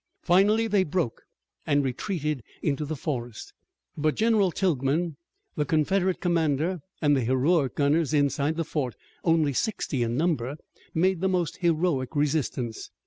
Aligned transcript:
Finally 0.23 0.65
they 0.65 0.83
broke 0.83 1.21
and 1.67 1.83
retreated 1.83 2.41
into 2.63 2.85
the 2.85 2.95
forest. 2.95 3.53
But 3.95 4.15
General 4.15 4.49
Tilghman, 4.51 5.15
the 5.55 5.63
Confederate 5.63 6.19
commander, 6.19 6.81
and 7.03 7.15
the 7.15 7.21
heroic 7.21 7.75
gunners 7.75 8.11
inside 8.11 8.55
the 8.55 8.65
fort, 8.65 8.95
only 9.23 9.53
sixty 9.53 10.01
in 10.01 10.17
number, 10.17 10.57
made 10.95 11.21
the 11.21 11.29
most 11.29 11.57
heroic 11.57 12.15
resistance. 12.15 12.89